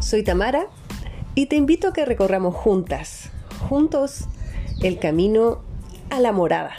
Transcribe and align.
Soy 0.00 0.22
Tamara 0.22 0.68
y 1.34 1.46
te 1.46 1.56
invito 1.56 1.88
a 1.88 1.92
que 1.92 2.04
recorramos 2.04 2.54
juntas, 2.54 3.30
juntos, 3.68 4.24
el 4.80 4.98
camino 4.98 5.60
a 6.08 6.20
la 6.20 6.32
morada. 6.32 6.72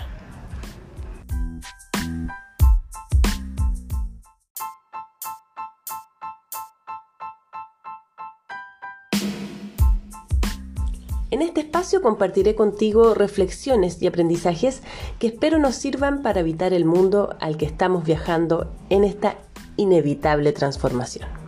En 11.32 11.44
este 11.44 11.62
espacio 11.62 12.02
compartiré 12.02 12.56
contigo 12.56 13.14
reflexiones 13.14 14.02
y 14.02 14.08
aprendizajes 14.08 14.82
que 15.20 15.28
espero 15.28 15.60
nos 15.60 15.76
sirvan 15.76 16.24
para 16.24 16.40
evitar 16.40 16.74
el 16.74 16.86
mundo 16.86 17.36
al 17.40 17.58
que 17.58 17.66
estamos 17.66 18.04
viajando 18.04 18.72
en 18.90 19.04
esta 19.04 19.36
inevitable 19.78 20.52
transformación. 20.54 21.39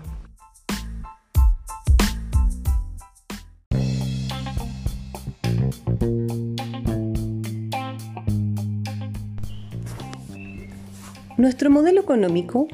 Nuestro 11.41 11.71
modelo 11.71 12.01
económico 12.01 12.67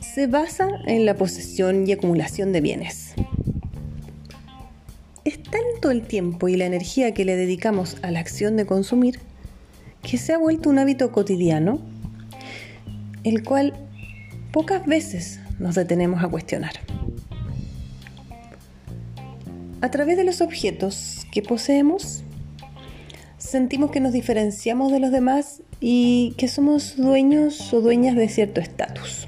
se 0.00 0.26
basa 0.26 0.68
en 0.84 1.06
la 1.06 1.16
posesión 1.16 1.88
y 1.88 1.92
acumulación 1.92 2.52
de 2.52 2.60
bienes. 2.60 3.14
Es 5.24 5.42
tanto 5.42 5.90
el 5.90 6.02
tiempo 6.02 6.48
y 6.48 6.56
la 6.56 6.66
energía 6.66 7.14
que 7.14 7.24
le 7.24 7.34
dedicamos 7.34 7.96
a 8.02 8.10
la 8.10 8.20
acción 8.20 8.58
de 8.58 8.66
consumir 8.66 9.20
que 10.02 10.18
se 10.18 10.34
ha 10.34 10.36
vuelto 10.36 10.68
un 10.68 10.80
hábito 10.80 11.12
cotidiano, 11.12 11.80
el 13.24 13.42
cual 13.42 13.72
pocas 14.52 14.84
veces 14.84 15.40
nos 15.58 15.74
detenemos 15.74 16.22
a 16.22 16.28
cuestionar. 16.28 16.74
A 19.80 19.90
través 19.90 20.18
de 20.18 20.24
los 20.24 20.42
objetos 20.42 21.26
que 21.32 21.40
poseemos, 21.40 22.22
sentimos 23.38 23.90
que 23.90 24.00
nos 24.00 24.12
diferenciamos 24.12 24.92
de 24.92 25.00
los 25.00 25.10
demás 25.10 25.62
y 25.84 26.34
que 26.38 26.46
somos 26.46 26.96
dueños 26.96 27.74
o 27.74 27.80
dueñas 27.80 28.14
de 28.14 28.28
cierto 28.28 28.60
estatus. 28.60 29.26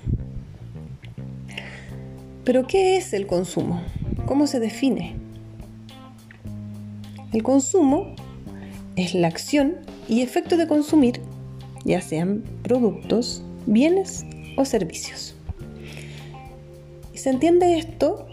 Pero 2.45 2.69
¿qué 2.69 2.97
es 2.97 3.13
el 3.13 3.27
consumo? 3.27 3.83
¿Cómo 4.25 4.47
se 4.47 4.61
define? 4.61 5.17
El 7.33 7.43
consumo 7.43 8.15
es 8.95 9.15
la 9.15 9.27
acción 9.27 9.79
y 10.09 10.21
efecto 10.21 10.57
de 10.57 10.69
consumir, 10.69 11.21
ya 11.85 12.01
sean 12.01 12.45
productos, 12.63 13.43
bienes 13.67 14.25
o 14.57 14.65
servicios. 14.65 15.35
Se 17.15 17.31
entiende 17.31 17.79
esto 17.79 18.29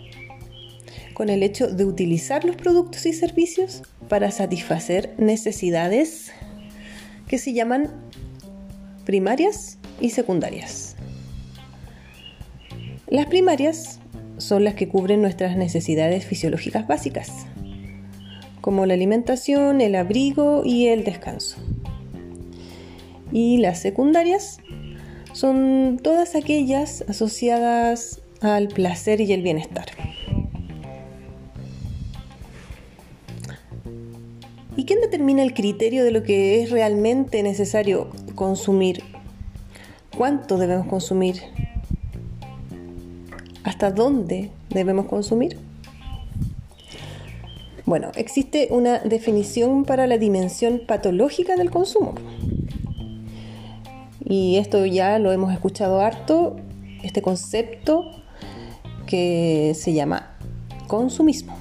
con 1.16 1.30
el 1.30 1.42
hecho 1.42 1.68
de 1.68 1.86
utilizar 1.86 2.46
los 2.46 2.56
productos 2.56 3.08
y 3.08 3.14
servicios 3.14 3.82
para 4.08 4.30
satisfacer 4.30 5.16
necesidades 5.18 6.32
que 7.28 7.40
se 7.40 7.54
llaman 7.54 8.11
primarias 9.12 9.78
y 10.00 10.12
secundarias. 10.12 10.96
Las 13.10 13.26
primarias 13.26 14.00
son 14.38 14.64
las 14.64 14.76
que 14.76 14.88
cubren 14.88 15.22
nuestras 15.22 15.58
necesidades 15.58 16.24
fisiológicas 16.24 16.88
básicas, 16.88 17.46
como 18.62 18.86
la 18.86 18.94
alimentación, 18.94 19.82
el 19.82 19.96
abrigo 19.96 20.62
y 20.64 20.88
el 20.88 21.04
descanso. 21.04 21.58
Y 23.34 23.58
las 23.58 23.82
secundarias 23.82 24.60
son 25.34 26.00
todas 26.02 26.36
aquellas 26.36 27.04
asociadas 27.10 28.22
al 28.40 28.70
placer 28.70 29.20
y 29.20 29.34
el 29.34 29.42
bienestar. 29.42 29.88
¿Y 34.78 34.86
quién 34.86 35.02
determina 35.02 35.44
el 35.44 35.54
criterio 35.54 36.06
de 36.06 36.12
lo 36.12 36.24
que 36.24 36.64
es 36.64 36.72
realmente 36.72 37.44
necesario 37.44 38.10
consumir? 38.42 39.04
¿Cuánto 40.18 40.58
debemos 40.58 40.88
consumir? 40.88 41.44
¿Hasta 43.64 43.92
dónde 43.92 44.50
debemos 44.72 45.06
consumir? 45.06 45.60
Bueno, 47.86 48.12
existe 48.16 48.70
una 48.72 48.98
definición 48.98 49.86
para 49.86 50.08
la 50.08 50.18
dimensión 50.18 50.82
patológica 50.88 51.56
del 51.56 51.70
consumo. 51.70 52.16
Y 54.26 54.58
esto 54.58 54.88
ya 54.88 55.20
lo 55.20 55.32
hemos 55.32 55.54
escuchado 55.54 56.02
harto, 56.02 56.56
este 57.04 57.22
concepto 57.22 58.10
que 59.06 59.74
se 59.76 59.94
llama 59.94 60.36
consumismo. 60.88 61.56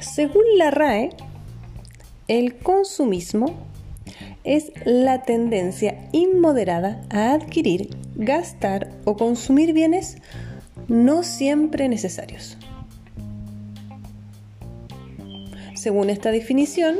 Según 0.00 0.44
la 0.56 0.70
RAE, 0.70 1.10
el 2.28 2.56
consumismo 2.56 3.71
es 4.44 4.72
la 4.84 5.22
tendencia 5.22 6.08
inmoderada 6.12 7.02
a 7.10 7.32
adquirir, 7.32 7.96
gastar 8.14 8.90
o 9.04 9.16
consumir 9.16 9.72
bienes 9.72 10.18
no 10.88 11.22
siempre 11.22 11.88
necesarios. 11.88 12.58
Según 15.74 16.10
esta 16.10 16.30
definición, 16.30 16.96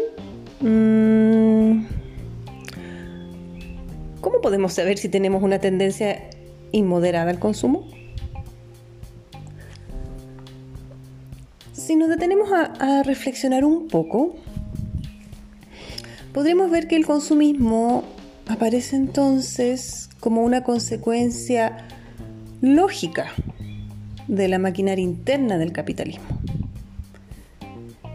mm, 0.61 1.85
¿cómo 4.21 4.41
podemos 4.41 4.73
saber 4.73 4.99
si 4.99 5.09
tenemos 5.09 5.43
una 5.43 5.59
tendencia 5.59 6.23
inmoderada 6.73 7.31
al 7.31 7.39
consumo? 7.39 7.87
Si 11.73 11.97
nos 11.97 12.09
detenemos 12.09 12.51
a, 12.53 13.03
reflexionar 13.03 13.65
un 13.65 13.89
poco, 13.89 14.37
podremos 16.33 16.71
ver 16.71 16.89
que 16.89 16.97
el 16.97 17.07
consumismo 17.07 18.05
aparece 18.49 18.97
entonces 18.97 20.09
como 20.21 20.43
una 20.43 20.63
consecuencia 20.65 21.87
lógica 22.61 23.33
de 24.29 24.49
la 24.49 24.59
maquinaria 24.59 25.03
interna 25.03 25.59
del 25.59 25.73
capitalismo 25.73 26.25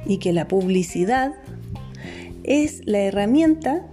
y 0.05 0.17
que 0.17 0.33
la 0.33 0.47
publicidad 0.47 1.33
es 2.43 2.81
la 2.85 2.99
herramienta 2.99 3.85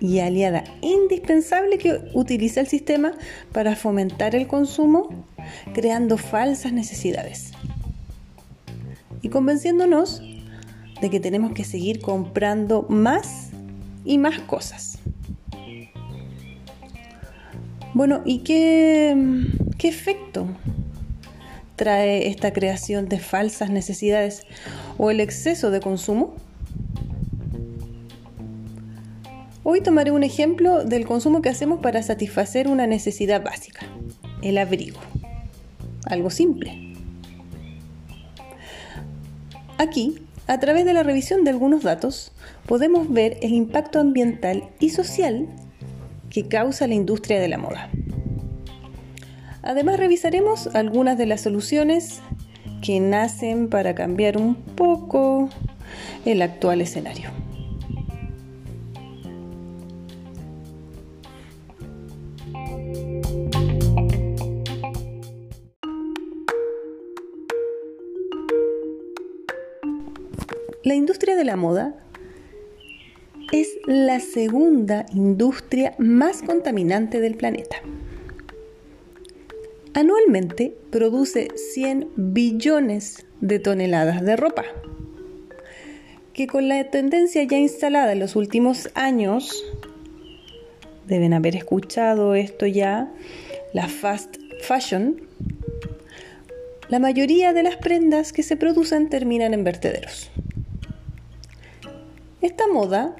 y 0.00 0.18
aliada 0.18 0.64
indispensable 0.82 1.78
que 1.78 1.98
utiliza 2.12 2.60
el 2.60 2.66
sistema 2.66 3.12
para 3.52 3.74
fomentar 3.74 4.34
el 4.34 4.46
consumo 4.46 5.08
creando 5.72 6.18
falsas 6.18 6.72
necesidades 6.72 7.52
y 9.22 9.30
convenciéndonos 9.30 10.22
de 11.00 11.10
que 11.10 11.20
tenemos 11.20 11.52
que 11.52 11.64
seguir 11.64 12.00
comprando 12.00 12.86
más 12.88 13.45
y 14.06 14.18
más 14.18 14.38
cosas. 14.38 14.98
Bueno, 17.92 18.22
¿y 18.24 18.38
qué, 18.38 19.16
qué 19.76 19.88
efecto 19.88 20.46
trae 21.76 22.28
esta 22.28 22.52
creación 22.52 23.08
de 23.08 23.18
falsas 23.18 23.70
necesidades 23.70 24.46
o 24.96 25.10
el 25.10 25.20
exceso 25.20 25.70
de 25.70 25.80
consumo? 25.80 26.34
Hoy 29.62 29.80
tomaré 29.80 30.12
un 30.12 30.22
ejemplo 30.22 30.84
del 30.84 31.06
consumo 31.06 31.42
que 31.42 31.48
hacemos 31.48 31.80
para 31.80 32.02
satisfacer 32.02 32.68
una 32.68 32.86
necesidad 32.86 33.42
básica, 33.42 33.86
el 34.42 34.58
abrigo. 34.58 35.00
Algo 36.04 36.30
simple. 36.30 36.94
Aquí, 39.78 40.25
a 40.46 40.60
través 40.60 40.84
de 40.84 40.92
la 40.92 41.02
revisión 41.02 41.44
de 41.44 41.50
algunos 41.50 41.82
datos, 41.82 42.32
podemos 42.66 43.12
ver 43.12 43.38
el 43.42 43.52
impacto 43.52 43.98
ambiental 43.98 44.68
y 44.78 44.90
social 44.90 45.48
que 46.30 46.48
causa 46.48 46.86
la 46.86 46.94
industria 46.94 47.40
de 47.40 47.48
la 47.48 47.58
moda. 47.58 47.90
Además, 49.62 49.98
revisaremos 49.98 50.68
algunas 50.74 51.18
de 51.18 51.26
las 51.26 51.40
soluciones 51.40 52.20
que 52.82 53.00
nacen 53.00 53.68
para 53.68 53.94
cambiar 53.94 54.36
un 54.36 54.54
poco 54.54 55.48
el 56.24 56.42
actual 56.42 56.80
escenario. 56.80 57.45
La 70.86 70.94
industria 70.94 71.34
de 71.34 71.44
la 71.44 71.56
moda 71.56 71.96
es 73.50 73.76
la 73.86 74.20
segunda 74.20 75.04
industria 75.12 75.96
más 75.98 76.42
contaminante 76.42 77.20
del 77.20 77.34
planeta. 77.34 77.78
Anualmente 79.94 80.76
produce 80.92 81.48
100 81.74 82.10
billones 82.14 83.26
de 83.40 83.58
toneladas 83.58 84.24
de 84.24 84.36
ropa, 84.36 84.62
que 86.32 86.46
con 86.46 86.68
la 86.68 86.88
tendencia 86.88 87.42
ya 87.42 87.58
instalada 87.58 88.12
en 88.12 88.20
los 88.20 88.36
últimos 88.36 88.88
años, 88.94 89.64
deben 91.08 91.34
haber 91.34 91.56
escuchado 91.56 92.36
esto 92.36 92.64
ya, 92.64 93.12
la 93.72 93.88
fast 93.88 94.36
fashion, 94.62 95.20
la 96.88 97.00
mayoría 97.00 97.52
de 97.52 97.64
las 97.64 97.74
prendas 97.74 98.32
que 98.32 98.44
se 98.44 98.56
producen 98.56 99.08
terminan 99.08 99.52
en 99.52 99.64
vertederos. 99.64 100.30
Esta 102.46 102.68
moda, 102.68 103.16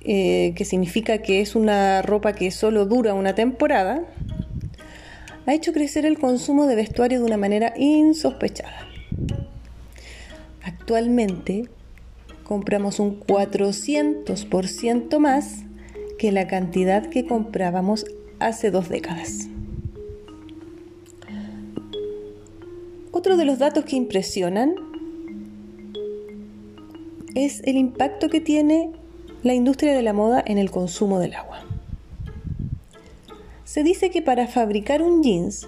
eh, 0.00 0.54
que 0.56 0.64
significa 0.64 1.18
que 1.18 1.42
es 1.42 1.54
una 1.54 2.00
ropa 2.00 2.32
que 2.32 2.50
solo 2.50 2.86
dura 2.86 3.12
una 3.12 3.34
temporada, 3.34 4.02
ha 5.44 5.52
hecho 5.52 5.74
crecer 5.74 6.06
el 6.06 6.18
consumo 6.18 6.66
de 6.66 6.74
vestuario 6.74 7.18
de 7.18 7.26
una 7.26 7.36
manera 7.36 7.74
insospechada. 7.76 8.88
Actualmente 10.64 11.68
compramos 12.44 12.98
un 12.98 13.20
400% 13.20 15.18
más 15.18 15.64
que 16.18 16.32
la 16.32 16.46
cantidad 16.46 17.10
que 17.10 17.26
comprábamos 17.26 18.06
hace 18.38 18.70
dos 18.70 18.88
décadas. 18.88 19.48
Otro 23.10 23.36
de 23.36 23.44
los 23.44 23.58
datos 23.58 23.84
que 23.84 23.96
impresionan 23.96 24.91
es 27.34 27.62
el 27.64 27.76
impacto 27.76 28.28
que 28.28 28.40
tiene 28.40 28.90
la 29.42 29.54
industria 29.54 29.94
de 29.94 30.02
la 30.02 30.12
moda 30.12 30.42
en 30.46 30.58
el 30.58 30.70
consumo 30.70 31.18
del 31.18 31.34
agua. 31.34 31.64
Se 33.64 33.82
dice 33.82 34.10
que 34.10 34.22
para 34.22 34.46
fabricar 34.48 35.02
un 35.02 35.22
jeans 35.22 35.66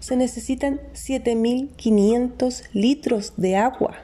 se 0.00 0.16
necesitan 0.16 0.80
7.500 0.94 2.64
litros 2.72 3.34
de 3.36 3.56
agua. 3.56 3.98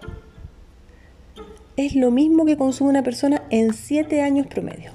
Es 1.76 1.94
lo 1.94 2.10
mismo 2.10 2.44
que 2.44 2.56
consume 2.56 2.90
una 2.90 3.02
persona 3.02 3.42
en 3.50 3.72
7 3.72 4.20
años 4.20 4.46
promedio. 4.46 4.92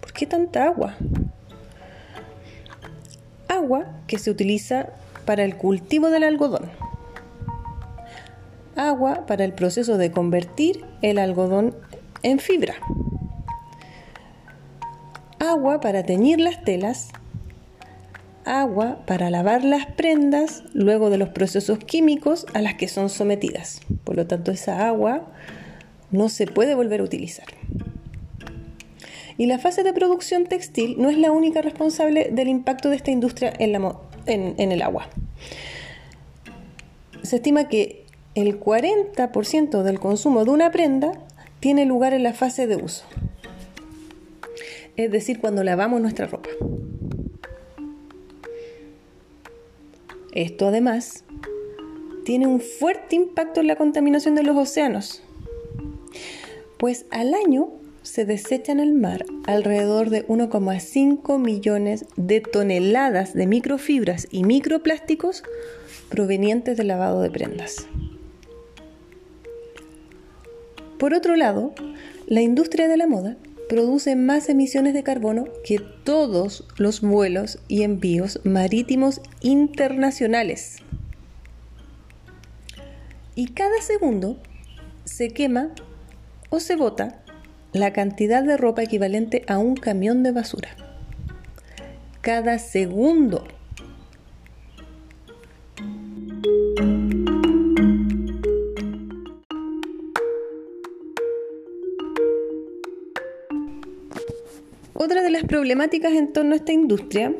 ¿Por 0.00 0.12
qué 0.12 0.26
tanta 0.26 0.64
agua? 0.64 0.96
Agua 3.48 3.86
que 4.06 4.18
se 4.18 4.30
utiliza 4.30 4.90
para 5.24 5.44
el 5.44 5.56
cultivo 5.56 6.10
del 6.10 6.22
algodón. 6.22 6.70
Agua 8.76 9.26
para 9.26 9.44
el 9.44 9.52
proceso 9.52 9.98
de 9.98 10.10
convertir 10.10 10.84
el 11.02 11.18
algodón 11.18 11.76
en 12.22 12.38
fibra. 12.38 12.74
Agua 15.38 15.80
para 15.80 16.04
teñir 16.04 16.40
las 16.40 16.62
telas. 16.64 17.10
Agua 18.44 18.98
para 19.06 19.30
lavar 19.30 19.64
las 19.64 19.86
prendas 19.86 20.64
luego 20.72 21.10
de 21.10 21.18
los 21.18 21.30
procesos 21.30 21.78
químicos 21.78 22.46
a 22.54 22.60
las 22.60 22.74
que 22.74 22.88
son 22.88 23.08
sometidas. 23.08 23.80
Por 24.04 24.16
lo 24.16 24.26
tanto, 24.26 24.50
esa 24.50 24.86
agua 24.86 25.26
no 26.10 26.28
se 26.28 26.46
puede 26.46 26.74
volver 26.74 27.00
a 27.00 27.04
utilizar. 27.04 27.46
Y 29.36 29.46
la 29.46 29.58
fase 29.58 29.82
de 29.82 29.92
producción 29.92 30.46
textil 30.46 30.96
no 30.98 31.10
es 31.10 31.18
la 31.18 31.32
única 31.32 31.60
responsable 31.60 32.30
del 32.30 32.48
impacto 32.48 32.90
de 32.90 32.96
esta 32.96 33.10
industria 33.10 33.52
en, 33.58 33.74
en, 34.26 34.72
el 34.72 34.82
agua. 34.82 35.08
Se 37.22 37.36
estima 37.36 37.68
que 37.68 38.03
el 38.34 38.58
40% 38.58 39.82
del 39.82 40.00
consumo 40.00 40.44
de 40.44 40.50
una 40.50 40.70
prenda 40.70 41.12
tiene 41.60 41.84
lugar 41.86 42.12
en 42.14 42.22
la 42.22 42.32
fase 42.32 42.66
de 42.66 42.76
uso, 42.76 43.04
es 44.96 45.10
decir, 45.10 45.40
cuando 45.40 45.62
lavamos 45.62 46.00
nuestra 46.00 46.26
ropa. 46.26 46.50
Esto 50.32 50.66
además 50.66 51.24
tiene 52.24 52.46
un 52.46 52.60
fuerte 52.60 53.14
impacto 53.14 53.60
en 53.60 53.68
la 53.68 53.76
contaminación 53.76 54.34
de 54.34 54.42
los 54.42 54.56
océanos, 54.56 55.22
pues 56.76 57.06
al 57.10 57.34
año 57.34 57.70
se 58.02 58.24
desechan 58.24 58.80
al 58.80 58.92
mar 58.92 59.24
alrededor 59.46 60.10
de 60.10 60.26
1,5 60.26 61.38
millones 61.38 62.04
de 62.16 62.40
toneladas 62.40 63.32
de 63.32 63.46
microfibras 63.46 64.26
y 64.30 64.44
microplásticos 64.44 65.44
provenientes 66.10 66.76
del 66.76 66.88
lavado 66.88 67.22
de 67.22 67.30
prendas. 67.30 67.86
Por 70.98 71.14
otro 71.14 71.36
lado, 71.36 71.74
la 72.26 72.40
industria 72.40 72.88
de 72.88 72.96
la 72.96 73.06
moda 73.06 73.36
produce 73.68 74.14
más 74.16 74.48
emisiones 74.48 74.94
de 74.94 75.02
carbono 75.02 75.44
que 75.64 75.78
todos 75.78 76.66
los 76.76 77.00
vuelos 77.00 77.58
y 77.68 77.82
envíos 77.82 78.40
marítimos 78.44 79.20
internacionales. 79.40 80.78
Y 83.34 83.48
cada 83.48 83.80
segundo 83.80 84.38
se 85.04 85.30
quema 85.30 85.70
o 86.50 86.60
se 86.60 86.76
bota 86.76 87.20
la 87.72 87.92
cantidad 87.92 88.44
de 88.44 88.56
ropa 88.56 88.82
equivalente 88.82 89.44
a 89.48 89.58
un 89.58 89.74
camión 89.74 90.22
de 90.22 90.30
basura. 90.30 90.68
Cada 92.20 92.58
segundo. 92.58 93.44
Problemáticas 105.54 106.14
en 106.14 106.32
torno 106.32 106.54
a 106.54 106.56
esta 106.56 106.72
industria 106.72 107.32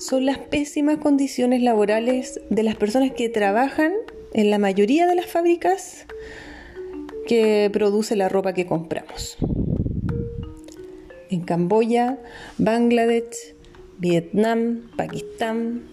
son 0.00 0.26
las 0.26 0.36
pésimas 0.36 0.98
condiciones 0.98 1.62
laborales 1.62 2.40
de 2.50 2.64
las 2.64 2.74
personas 2.74 3.12
que 3.12 3.28
trabajan 3.28 3.92
en 4.34 4.50
la 4.50 4.58
mayoría 4.58 5.06
de 5.06 5.14
las 5.14 5.26
fábricas 5.26 6.06
que 7.28 7.70
produce 7.72 8.16
la 8.16 8.28
ropa 8.28 8.52
que 8.52 8.66
compramos 8.66 9.38
en 11.30 11.42
Camboya, 11.42 12.18
Bangladesh, 12.58 13.54
Vietnam, 13.98 14.90
Pakistán. 14.96 15.84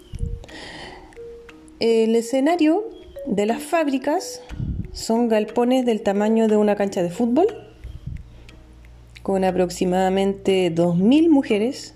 El 1.79 2.15
escenario 2.15 2.83
de 3.27 3.45
las 3.45 3.61
fábricas 3.61 4.41
son 4.91 5.27
galpones 5.27 5.85
del 5.85 6.01
tamaño 6.01 6.47
de 6.47 6.57
una 6.57 6.75
cancha 6.75 7.03
de 7.03 7.11
fútbol, 7.11 7.45
con 9.23 9.45
aproximadamente 9.45 10.73
2.000 10.75 11.29
mujeres 11.29 11.95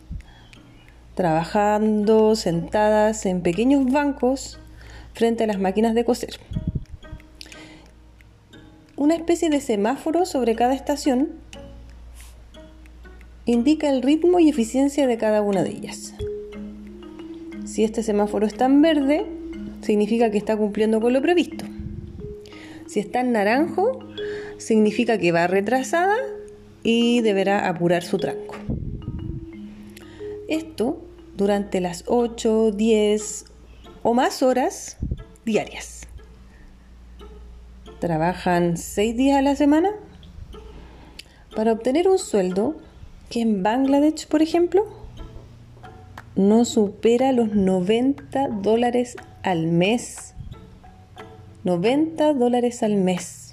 trabajando 1.14 2.36
sentadas 2.36 3.26
en 3.26 3.42
pequeños 3.42 3.92
bancos 3.92 4.60
frente 5.14 5.44
a 5.44 5.48
las 5.48 5.60
máquinas 5.60 5.94
de 5.94 6.06
coser. 6.06 6.40
Una 8.96 9.16
especie 9.16 9.50
de 9.50 9.60
semáforo 9.60 10.26
sobre 10.26 10.56
cada 10.56 10.74
estación 10.74 11.32
indica 13.46 13.90
el 13.90 14.02
ritmo 14.02 14.40
y 14.40 14.50
eficiencia 14.50 15.06
de 15.06 15.18
cada 15.18 15.42
una 15.42 15.64
de 15.64 15.72
ellas. 15.72 16.14
Si 17.66 17.84
este 17.84 18.04
semáforo 18.04 18.48
está 18.48 18.66
en 18.66 18.82
verde, 18.82 19.26
significa 19.82 20.32
que 20.32 20.38
está 20.38 20.56
cumpliendo 20.56 21.02
con 21.02 21.14
lo 21.14 21.22
previsto. 21.22 21.66
Si 22.86 23.00
está 23.00 23.20
en 23.20 23.34
naranjo, 23.34 24.00
significa 24.58 25.18
que 25.18 25.32
va 25.32 25.48
retrasada 25.48 26.16
y 26.84 27.22
deberá 27.22 27.68
apurar 27.68 28.04
su 28.04 28.18
tranco. 28.18 28.56
Esto 30.48 31.02
durante 31.36 31.82
las 31.82 32.04
8, 32.08 32.72
10 32.72 33.46
o 34.04 34.14
más 34.14 34.42
horas 34.42 34.98
diarias. 35.46 36.08
Trabajan 38.00 38.78
6 38.78 39.18
días 39.18 39.38
a 39.38 39.42
la 39.42 39.56
semana. 39.56 39.92
Para 41.56 41.72
obtener 41.72 42.08
un 42.08 42.20
sueldo 42.20 42.78
que 43.30 43.42
en 43.42 43.64
Bangladesh, 43.64 44.28
por 44.28 44.42
ejemplo, 44.42 44.86
no 46.36 46.66
supera 46.66 47.32
los 47.32 47.54
90 47.54 48.50
dólares 48.62 49.16
al 49.44 49.68
mes. 49.68 50.36
90 51.64 52.34
dólares 52.34 52.84
al 52.84 52.96
mes. 52.96 53.47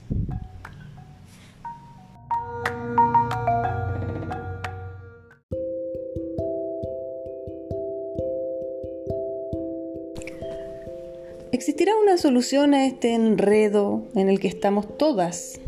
Solución 12.25 12.73
a 12.73 12.87
este 12.87 13.12
enredo 13.12 14.02
en 14.14 14.31
el 14.31 14.40
que 14.40 14.49
estamos 14.49 14.97
todas 14.97 15.61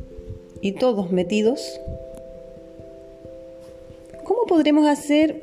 y 0.63 0.73
todos 0.73 1.13
metidos? 1.13 1.79
podremos 4.47 4.87
hacer 4.87 5.43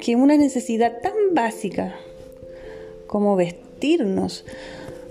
que 0.00 0.16
una 0.16 0.36
necesidad 0.36 1.00
tan 1.00 1.12
básica 1.34 1.94
como 3.06 3.36
vestirnos 3.36 4.44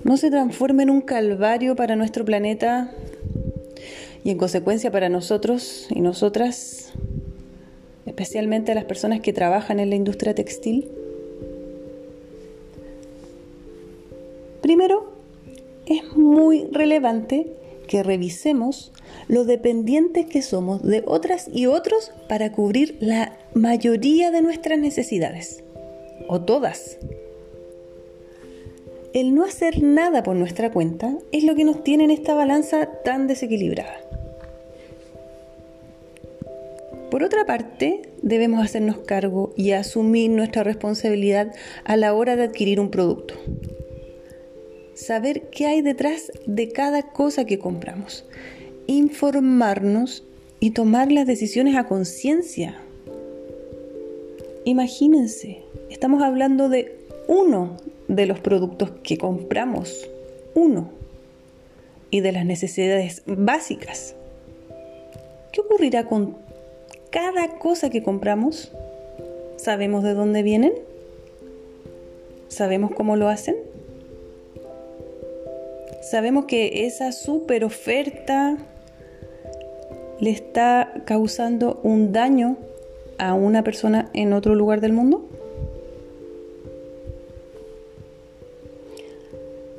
no 0.04 0.18
se 0.18 0.30
transforme 0.30 0.84
en 0.84 0.89
un 0.89 1.00
calvario 1.00 1.78
para 1.78 1.96
nuestro 1.96 2.25
planeta 2.25 2.92
y 4.25 4.32
en 4.32 4.38
consecuencia 4.38 4.92
para 4.92 5.08
nosotros 5.08 5.88
y 5.89 6.01
nosotras, 6.01 6.92
especialmente 8.06 8.75
las 8.75 8.84
personas 8.84 9.22
que 9.22 9.32
trabajan 9.32 9.80
en 9.80 9.89
la 9.89 9.96
industria 9.96 10.36
textil? 10.36 10.99
Primero, 14.69 15.09
es 15.88 16.15
muy 16.15 16.67
relevante 16.71 17.47
que 17.88 18.03
revisemos 18.03 18.91
lo 19.27 19.43
dependientes 19.43 20.27
que 20.27 20.43
somos 20.43 20.83
de 20.83 21.01
otras 21.07 21.49
y 21.51 21.65
otros 21.65 22.11
para 22.27 22.51
cubrir 22.51 22.95
la 22.99 23.35
mayoría 23.55 24.29
de 24.29 24.43
nuestras 24.43 24.77
necesidades, 24.77 25.63
o 26.27 26.41
todas. 26.41 26.99
el 29.13 29.33
no 29.33 29.43
hacer 29.43 29.81
nada 29.81 30.21
por 30.21 30.35
nuestra 30.35 30.71
cuenta 30.71 31.17
es 31.31 31.45
lo 31.45 31.55
que 31.55 31.63
nos 31.63 31.83
tiene 31.83 32.03
en 32.03 32.11
esta 32.11 32.35
balanza 32.35 32.91
tan 33.03 33.25
desequilibrada. 33.25 33.97
Por 37.09 37.23
otra 37.23 37.47
parte, 37.47 38.03
debemos 38.21 38.63
hacernos 38.63 38.99
cargo 38.99 39.51
y 39.55 39.71
asumir 39.71 40.29
nuestra 40.29 40.61
responsabilidad 40.61 41.55
a 41.85 41.97
la 41.97 42.13
hora 42.13 42.35
de 42.35 42.43
adquirir 42.43 42.79
un 42.79 42.91
producto. 42.91 43.33
Saber 45.00 45.44
qué 45.50 45.65
hay 45.65 45.82
detrás 45.82 46.29
de 46.46 46.68
cada 46.68 47.03
cosa 47.03 47.46
que 47.46 47.58
compramos. 47.58 48.25
Informarnos 48.86 50.25
y 50.60 50.72
tomar 50.72 51.10
las 51.10 51.25
decisiones 51.25 51.77
a 51.77 51.88
conciencia. 51.88 52.75
Imagínense, 54.65 55.63
estamos 55.89 56.22
hablando 56.22 56.68
de 56.68 56.98
uno 57.27 57.77
de 58.10 58.25
los 58.25 58.41
productos 58.41 58.91
que 59.01 59.18
compramos. 59.18 60.10
Uno. 60.53 60.89
Y 62.12 62.20
de 62.20 62.34
las 62.34 62.46
necesidades 62.46 63.24
básicas. 63.25 64.15
¿Qué 65.53 65.62
ocurrirá 65.62 66.08
con 66.08 66.36
cada 67.10 67.58
cosa 67.58 67.89
que 67.89 68.03
compramos? 68.03 68.74
¿Sabemos 69.56 70.03
de 70.03 70.13
dónde 70.13 70.44
vienen? 70.44 70.74
¿Sabemos 72.50 72.91
cómo 72.91 73.15
lo 73.15 73.29
hacen? 73.29 73.68
¿Sabemos 76.10 76.46
que 76.46 76.88
esa 76.88 77.12
super 77.12 77.63
oferta 77.63 78.58
le 80.20 80.32
está 80.32 81.04
causando 81.06 81.80
un 81.84 82.12
daño 82.12 82.58
a 83.20 83.36
una 83.36 83.63
persona 83.63 84.10
en 84.13 84.34
otro 84.34 84.56
lugar 84.56 84.82
del 84.82 84.92
mundo? 84.92 85.30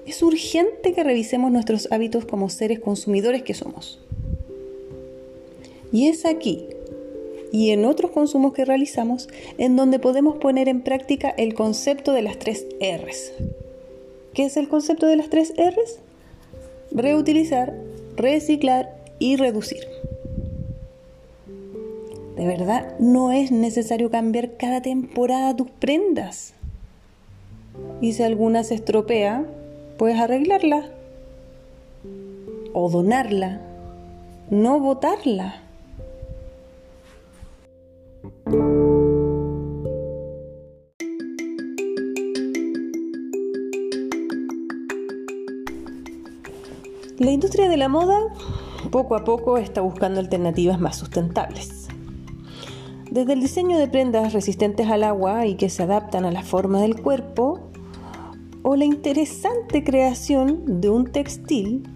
Es 0.06 0.22
urgente 0.22 0.92
que 0.92 1.02
revisemos 1.02 1.50
nuestros 1.50 1.90
hábitos 1.90 2.26
como 2.26 2.48
seres 2.48 2.78
consumidores 2.78 3.42
que 3.42 3.54
somos. 3.54 3.98
Y 5.90 6.06
es 6.06 6.24
aquí 6.24 6.68
y 7.50 7.70
en 7.70 7.84
otros 7.84 8.12
consumos 8.12 8.52
que 8.52 8.64
realizamos 8.64 9.28
en 9.58 9.74
donde 9.74 9.98
podemos 9.98 10.36
poner 10.36 10.68
en 10.68 10.82
práctica 10.82 11.30
el 11.30 11.54
concepto 11.54 12.12
de 12.12 12.22
las 12.22 12.38
tres 12.38 12.66
R's. 12.80 13.32
¿Qué 14.32 14.44
es 14.44 14.56
el 14.56 14.68
concepto 14.68 15.06
de 15.06 15.16
las 15.16 15.28
tres 15.28 15.52
R's? 15.58 15.98
Reutilizar, 16.92 17.74
reciclar 18.16 18.96
y 19.18 19.36
reducir. 19.36 19.86
De 22.36 22.46
verdad, 22.46 22.98
no 22.98 23.32
es 23.32 23.52
necesario 23.52 24.10
cambiar 24.10 24.56
cada 24.56 24.80
temporada 24.80 25.54
tus 25.54 25.70
prendas. 25.70 26.54
Y 28.00 28.14
si 28.14 28.22
alguna 28.22 28.64
se 28.64 28.74
estropea, 28.74 29.44
puedes 29.98 30.18
arreglarla 30.18 30.86
o 32.72 32.88
donarla, 32.88 33.60
no 34.48 34.80
botarla. 34.80 35.69
La 47.20 47.32
industria 47.32 47.68
de 47.68 47.76
la 47.76 47.90
moda 47.90 48.18
poco 48.90 49.14
a 49.14 49.24
poco 49.24 49.58
está 49.58 49.82
buscando 49.82 50.20
alternativas 50.20 50.80
más 50.80 50.96
sustentables. 50.96 51.88
Desde 53.10 53.34
el 53.34 53.42
diseño 53.42 53.76
de 53.76 53.88
prendas 53.88 54.32
resistentes 54.32 54.88
al 54.88 55.04
agua 55.04 55.44
y 55.44 55.56
que 55.56 55.68
se 55.68 55.82
adaptan 55.82 56.24
a 56.24 56.32
la 56.32 56.42
forma 56.42 56.80
del 56.80 56.98
cuerpo, 56.98 57.60
o 58.62 58.74
la 58.74 58.86
interesante 58.86 59.84
creación 59.84 60.80
de 60.80 60.88
un 60.88 61.12
textil 61.12 61.86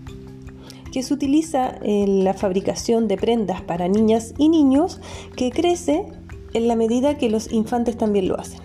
que 0.93 1.03
se 1.03 1.15
utiliza 1.15 1.75
en 1.81 2.23
la 2.23 2.35
fabricación 2.35 3.09
de 3.09 3.17
prendas 3.17 3.63
para 3.63 3.89
niñas 3.89 4.35
y 4.37 4.51
niños 4.51 5.01
que 5.37 5.51
crece 5.51 6.05
en 6.53 6.69
la 6.69 6.77
medida 6.77 7.17
que 7.17 7.31
los 7.31 7.51
infantes 7.51 7.97
también 7.97 8.29
lo 8.29 8.39
hacen. 8.39 8.61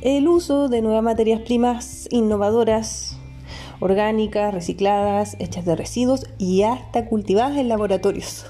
El 0.00 0.28
uso 0.28 0.70
de 0.70 0.80
nuevas 0.80 1.02
materias 1.02 1.42
primas 1.42 2.08
innovadoras 2.10 3.13
orgánicas, 3.80 4.52
recicladas, 4.52 5.36
hechas 5.38 5.64
de 5.64 5.76
residuos 5.76 6.26
y 6.38 6.62
hasta 6.62 7.06
cultivadas 7.06 7.58
en 7.58 7.68
laboratorios. 7.68 8.46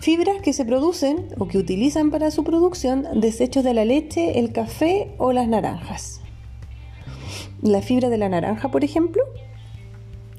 Fibras 0.00 0.42
que 0.42 0.52
se 0.52 0.66
producen 0.66 1.28
o 1.38 1.48
que 1.48 1.56
utilizan 1.56 2.10
para 2.10 2.30
su 2.30 2.44
producción 2.44 3.06
desechos 3.20 3.64
de 3.64 3.72
la 3.72 3.86
leche, 3.86 4.38
el 4.38 4.52
café 4.52 5.14
o 5.16 5.32
las 5.32 5.48
naranjas. 5.48 6.20
La 7.62 7.80
fibra 7.80 8.10
de 8.10 8.18
la 8.18 8.28
naranja, 8.28 8.70
por 8.70 8.84
ejemplo, 8.84 9.22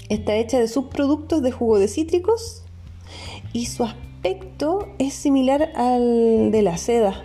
está 0.09 0.35
hecha 0.35 0.59
de 0.59 0.67
subproductos 0.67 1.41
de 1.41 1.51
jugo 1.51 1.79
de 1.79 1.87
cítricos 1.87 2.63
y 3.53 3.65
su 3.65 3.83
aspecto 3.83 4.87
es 4.99 5.13
similar 5.13 5.71
al 5.75 6.51
de 6.51 6.61
la 6.61 6.77
seda. 6.77 7.23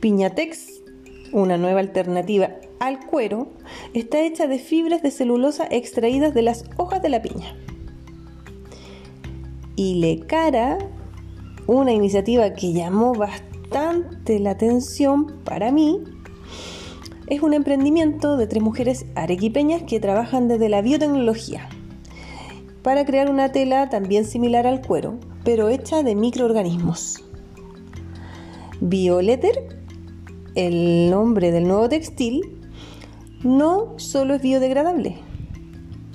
Piñatex, 0.00 0.75
una 1.32 1.56
nueva 1.56 1.80
alternativa 1.80 2.50
al 2.80 3.00
cuero 3.06 3.48
está 3.94 4.20
hecha 4.20 4.46
de 4.46 4.58
fibras 4.58 5.02
de 5.02 5.10
celulosa 5.10 5.66
extraídas 5.70 6.34
de 6.34 6.42
las 6.42 6.64
hojas 6.76 7.02
de 7.02 7.08
la 7.08 7.22
piña. 7.22 7.56
Y 9.76 9.96
Lecara, 9.96 10.78
una 11.66 11.92
iniciativa 11.92 12.54
que 12.54 12.72
llamó 12.72 13.14
bastante 13.14 14.38
la 14.38 14.50
atención 14.50 15.40
para 15.44 15.70
mí, 15.70 16.00
es 17.26 17.42
un 17.42 17.54
emprendimiento 17.54 18.36
de 18.36 18.46
tres 18.46 18.62
mujeres 18.62 19.06
arequipeñas 19.14 19.82
que 19.82 20.00
trabajan 20.00 20.48
desde 20.48 20.68
la 20.68 20.80
biotecnología 20.80 21.68
para 22.86 23.04
crear 23.04 23.28
una 23.28 23.50
tela 23.50 23.88
también 23.88 24.24
similar 24.24 24.64
al 24.64 24.80
cuero, 24.80 25.18
pero 25.42 25.70
hecha 25.70 26.04
de 26.04 26.14
microorganismos. 26.14 27.24
Bioletter, 28.80 29.75
el 30.56 31.10
nombre 31.10 31.52
del 31.52 31.68
nuevo 31.68 31.88
textil, 31.88 32.42
no 33.44 33.94
solo 33.98 34.34
es 34.34 34.42
biodegradable 34.42 35.16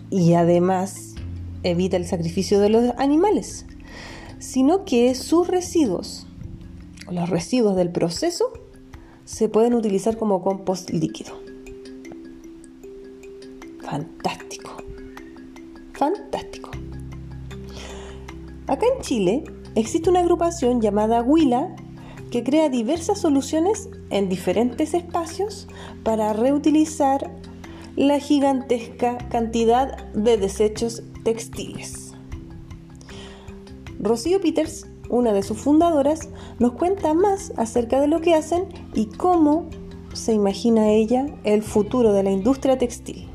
y 0.09 0.33
además 0.33 1.15
evita 1.63 1.95
el 1.95 2.05
sacrificio 2.05 2.59
de 2.59 2.69
los 2.69 2.93
animales, 2.97 3.65
sino 4.39 4.83
que 4.83 5.15
sus 5.15 5.47
residuos 5.47 6.27
los 7.11 7.29
residuos 7.29 7.75
del 7.75 7.91
proceso 7.91 8.53
se 9.25 9.49
pueden 9.49 9.73
utilizar 9.73 10.17
como 10.17 10.41
compost 10.41 10.89
líquido. 10.91 11.33
Fantástico, 13.81 14.71
fantástico. 15.93 16.71
Acá 18.67 18.85
en 18.95 19.01
Chile 19.01 19.43
existe 19.75 20.09
una 20.09 20.21
agrupación 20.21 20.79
llamada 20.79 21.21
Huila 21.21 21.75
que 22.31 22.43
crea 22.43 22.69
diversas 22.69 23.19
soluciones 23.19 23.89
en 24.09 24.29
diferentes 24.29 24.93
espacios 24.93 25.67
para 26.03 26.33
reutilizar 26.33 27.29
la 27.95 28.19
gigantesca 28.19 29.17
cantidad 29.29 30.05
de 30.13 30.37
desechos 30.37 31.03
textiles. 31.23 32.13
Rocío 33.99 34.41
Peters, 34.41 34.87
una 35.09 35.33
de 35.33 35.43
sus 35.43 35.59
fundadoras, 35.59 36.29
nos 36.57 36.71
cuenta 36.71 37.13
más 37.13 37.53
acerca 37.57 37.99
de 37.99 38.07
lo 38.07 38.21
que 38.21 38.33
hacen 38.33 38.65
y 38.95 39.05
cómo 39.05 39.69
se 40.13 40.33
imagina 40.33 40.89
ella 40.89 41.27
el 41.43 41.61
futuro 41.61 42.13
de 42.13 42.23
la 42.23 42.31
industria 42.31 42.77
textil. 42.77 43.30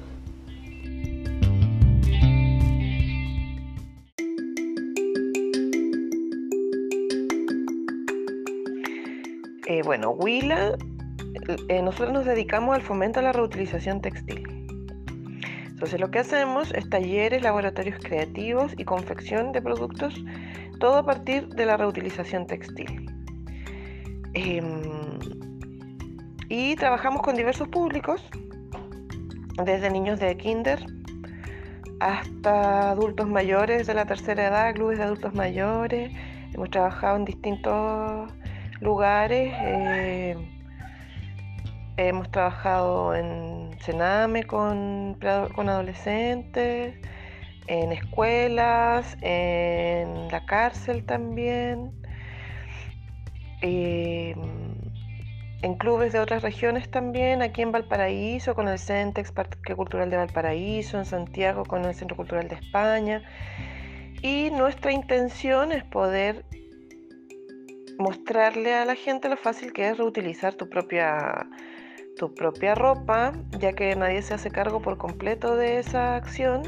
Bueno, 9.97 10.11
Huila, 10.11 10.77
eh, 11.69 11.81
nosotros 11.81 12.13
nos 12.13 12.27
dedicamos 12.27 12.75
al 12.75 12.83
fomento 12.83 13.21
de 13.21 13.25
la 13.25 13.33
reutilización 13.33 14.03
textil. 14.03 14.47
Entonces 15.69 15.99
lo 15.99 16.11
que 16.11 16.19
hacemos 16.19 16.71
es 16.75 16.91
talleres, 16.91 17.41
laboratorios 17.41 17.99
creativos 18.05 18.75
y 18.77 18.85
confección 18.85 19.53
de 19.53 19.63
productos, 19.63 20.23
todo 20.81 20.99
a 20.99 21.07
partir 21.07 21.49
de 21.49 21.65
la 21.65 21.79
reutilización 21.79 22.47
textil. 22.47 23.11
Em, 24.35 24.83
y 26.51 26.77
trabajamos 26.77 27.23
con 27.23 27.35
diversos 27.35 27.69
públicos, 27.69 28.23
desde 29.65 29.89
niños 29.91 30.21
de 30.21 30.37
kinder 30.37 30.85
hasta 32.01 32.91
adultos 32.91 33.27
mayores 33.27 33.87
de 33.87 33.95
la 33.95 34.05
tercera 34.05 34.49
edad, 34.49 34.75
clubes 34.75 34.99
de 34.99 35.05
adultos 35.05 35.33
mayores. 35.33 36.13
Hemos 36.53 36.69
trabajado 36.69 37.17
en 37.17 37.25
distintos 37.25 38.31
lugares. 38.81 39.53
Eh, 39.57 40.37
hemos 41.97 42.31
trabajado 42.31 43.15
en 43.15 43.71
Sename 43.81 44.45
con, 44.45 45.19
con 45.55 45.69
adolescentes, 45.69 46.95
en 47.67 47.93
escuelas, 47.93 49.17
en 49.23 50.29
la 50.29 50.45
cárcel 50.47 51.05
también. 51.05 51.93
En 55.67 55.75
clubes 55.75 56.13
de 56.13 56.21
otras 56.21 56.43
regiones 56.43 56.91
también, 56.91 57.43
aquí 57.43 57.63
en 57.63 57.73
Valparaíso 57.73 58.55
con 58.55 58.69
el 58.69 58.79
Centex 58.79 59.33
Parque 59.33 59.75
Cultural 59.75 60.11
de 60.11 60.17
Valparaíso, 60.17 60.99
en 60.99 61.05
Santiago 61.05 61.65
con 61.65 61.85
el 61.85 61.95
Centro 61.95 62.15
Cultural 62.17 62.47
de 62.47 62.55
España. 62.55 63.23
Y 64.23 64.51
nuestra 64.51 64.93
intención 64.93 65.73
es 65.73 65.83
poder 65.85 66.45
mostrarle 67.99 68.75
a 68.75 68.85
la 68.85 68.95
gente 68.95 69.29
lo 69.29 69.37
fácil 69.37 69.73
que 69.73 69.89
es 69.89 69.99
reutilizar 69.99 70.55
tu 70.55 70.69
propia, 70.69 71.49
tu 72.17 72.35
propia 72.35 72.75
ropa, 72.75 73.33
ya 73.59 73.73
que 73.73 73.95
nadie 73.97 74.23
se 74.23 74.35
hace 74.35 74.51
cargo 74.51 74.81
por 74.81 74.99
completo 74.99 75.57
de 75.57 75.79
esa 75.79 76.17
acción. 76.17 76.63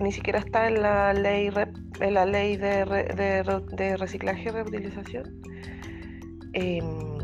Ni 0.00 0.10
siquiera 0.10 0.40
está 0.40 0.68
en 0.68 0.82
la 0.82 1.12
ley, 1.12 1.50
en 2.00 2.14
la 2.14 2.26
ley 2.26 2.56
de, 2.56 2.84
de, 3.76 3.96
reciclaje 3.96 4.48
y 4.48 4.48
reutilización. 4.48 5.40
Em, 6.52 7.14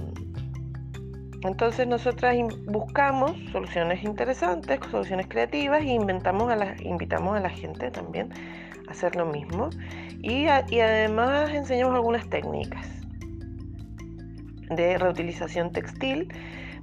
entonces 1.43 1.87
nosotras 1.87 2.37
buscamos 2.67 3.33
soluciones 3.51 4.05
interesantes, 4.05 4.79
soluciones 4.91 5.27
creativas 5.27 5.83
e 5.83 5.89
inventamos 5.89 6.51
a 6.51 6.57
la, 6.57 6.77
invitamos 6.83 7.37
a 7.37 7.41
la 7.41 7.51
gente 7.51 7.91
también 7.91 8.31
a 8.87 8.93
hacer 8.93 9.17
lo 9.17 9.27
mismo. 9.27 9.71
Y, 10.23 10.47
además 10.47 11.51
enseñamos 11.51 11.95
algunas 11.95 12.29
técnicas 12.29 12.87
de 14.69 14.99
reutilización 14.99 15.73
textil, 15.73 16.33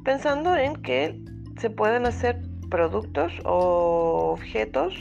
pensando 0.04 0.56
en 0.56 0.76
que 0.76 1.20
se 1.58 1.70
pueden 1.70 2.06
hacer 2.06 2.42
productos 2.70 3.32
o 3.46 4.34
objetos 4.34 4.94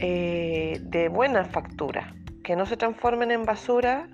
eh, 0.00 0.80
de 0.82 1.08
buena 1.08 1.44
factura, 1.44 2.14
que 2.44 2.56
no 2.56 2.66
se 2.66 2.76
transformen 2.76 3.30
en 3.30 3.44
basura 3.44 4.08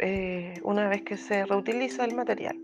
eh, 0.00 0.54
una 0.62 0.88
vez 0.88 1.02
que 1.02 1.16
se 1.16 1.44
reutiliza 1.44 2.04
el 2.04 2.14
material 2.14 2.56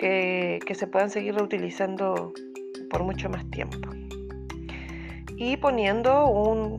que, 0.00 0.74
se 0.74 0.86
puedan 0.86 1.10
seguir 1.10 1.34
reutilizando 1.34 2.32
por 2.88 3.04
mucho 3.04 3.28
más 3.28 3.48
tiempo. 3.50 3.78
Y 5.36 5.56
poniendo 5.58 6.26
un, 6.26 6.78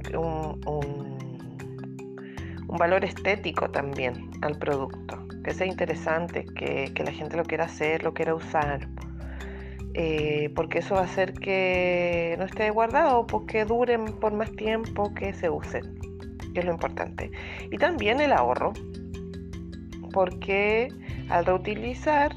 valor 2.77 3.03
estético 3.03 3.69
también 3.69 4.31
al 4.41 4.57
producto, 4.57 5.27
que 5.43 5.53
sea 5.53 5.67
interesante, 5.67 6.45
que, 6.45 6.91
la 7.03 7.11
gente 7.11 7.37
lo 7.37 7.43
quiera 7.43 7.65
hacer, 7.65 8.03
lo 8.03 8.13
quiera 8.13 8.33
usar. 8.33 8.87
Eh, 9.93 10.49
porque 10.55 10.79
eso 10.79 10.95
va 10.95 11.01
a 11.01 11.03
hacer 11.03 11.33
que 11.33 12.35
no 12.39 12.45
esté 12.45 12.69
guardado, 12.69 13.27
porque 13.27 13.65
duren 13.65 14.05
por 14.19 14.33
más 14.33 14.51
tiempo 14.53 15.13
que 15.13 15.33
se 15.33 15.49
usen, 15.49 15.99
que 16.53 16.61
es 16.61 16.65
lo 16.65 16.71
importante. 16.71 17.29
Y 17.69 17.77
también 17.77 18.21
el 18.21 18.31
ahorro, 18.31 18.71
porque 20.13 20.87
al 21.29 21.45
reutilizar 21.45 22.31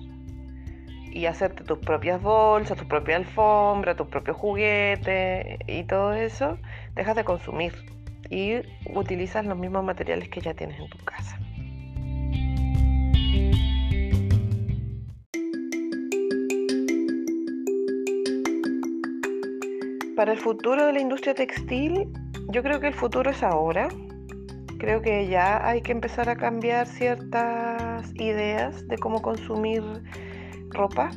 y 1.12 1.26
hacerte 1.26 1.62
tus 1.62 1.78
propias 1.78 2.20
bolsas, 2.20 2.76
tu 2.76 2.88
propia 2.88 3.16
alfombra, 3.16 3.94
tus 3.94 4.08
propios 4.08 4.36
juguetes 4.36 5.60
y 5.68 5.84
todo 5.84 6.12
eso, 6.12 6.58
dejas 6.96 7.14
de 7.14 7.22
consumir 7.22 7.72
y 8.30 8.62
utilizas 8.94 9.46
los 9.46 9.58
mismos 9.58 9.84
materiales 9.84 10.28
que 10.28 10.40
ya 10.40 10.54
tienes 10.54 10.78
en 10.78 10.88
tu 10.88 10.98
casa. 10.98 11.38
Para 20.16 20.32
el 20.32 20.38
futuro 20.38 20.86
de 20.86 20.92
la 20.92 21.00
industria 21.00 21.34
textil, 21.34 22.08
yo 22.48 22.62
creo 22.62 22.78
que 22.78 22.86
el 22.86 22.94
futuro 22.94 23.30
es 23.30 23.42
ahora. 23.42 23.88
Creo 24.78 25.02
que 25.02 25.26
ya 25.26 25.66
hay 25.66 25.82
que 25.82 25.92
empezar 25.92 26.28
a 26.28 26.36
cambiar 26.36 26.86
ciertas 26.86 28.12
ideas 28.14 28.86
de 28.86 28.96
cómo 28.96 29.20
consumir 29.22 29.82
ropa. 30.70 31.10